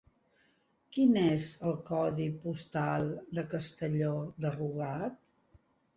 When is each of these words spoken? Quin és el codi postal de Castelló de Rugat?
Quin 0.95 1.17
és 1.23 1.43
el 1.71 1.75
codi 1.89 2.27
postal 2.45 3.07
de 3.41 3.47
Castelló 3.55 4.13
de 4.47 4.55
Rugat? 4.57 5.21